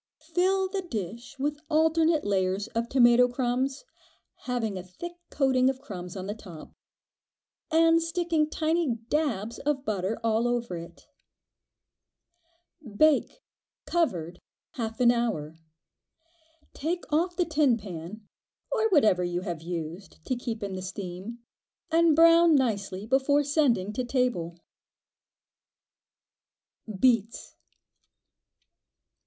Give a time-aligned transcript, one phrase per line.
[0.33, 3.85] Fill the dish with alternate layers of tomato crumbs,
[4.45, 6.71] having a thick coating of crumbs on the top,
[7.69, 11.05] and sticking tiny "dabs" of butter all over it.
[12.97, 13.43] Bake,
[13.85, 14.41] covered,
[14.71, 15.59] half an hour.
[16.73, 18.27] Take off the tin pan,
[18.71, 21.43] or whatever you have used to keep in the steam,
[21.91, 24.57] and brown nicely before sending to table.
[26.99, 27.55] Beets.